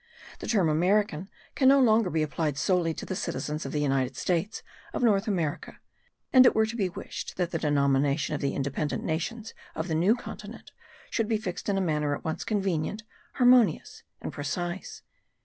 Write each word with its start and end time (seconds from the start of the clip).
The 0.39 0.47
term 0.47 0.67
American 0.67 1.29
can 1.53 1.67
no 1.69 1.79
longer 1.79 2.09
be 2.09 2.23
applied 2.23 2.57
solely 2.57 2.91
to 2.95 3.05
the 3.05 3.15
citizens 3.15 3.67
of 3.67 3.71
the 3.71 3.79
United 3.81 4.15
States 4.17 4.63
of 4.93 5.03
North 5.03 5.27
America; 5.27 5.77
and 6.33 6.43
it 6.43 6.55
were 6.55 6.65
to 6.65 6.75
be 6.75 6.89
wished 6.89 7.37
that 7.37 7.51
the 7.51 7.69
nomenclature 7.69 8.33
of 8.33 8.41
the 8.41 8.55
independent 8.55 9.03
nations 9.03 9.53
of 9.75 9.87
the 9.87 9.93
New 9.93 10.15
Continent 10.15 10.71
should 11.11 11.27
be 11.27 11.37
fixed 11.37 11.69
in 11.69 11.77
a 11.77 11.81
manner 11.81 12.15
at 12.15 12.23
once 12.25 12.43
convenient, 12.43 13.03
harmonious, 13.33 14.01
and 14.19 14.33
precise.) 14.33 15.03